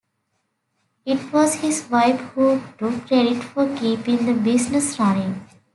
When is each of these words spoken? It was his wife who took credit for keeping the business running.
It 1.05 1.31
was 1.31 1.61
his 1.61 1.87
wife 1.87 2.19
who 2.33 2.59
took 2.79 3.05
credit 3.05 3.43
for 3.43 3.67
keeping 3.77 4.25
the 4.25 4.33
business 4.33 4.97
running. 4.99 5.47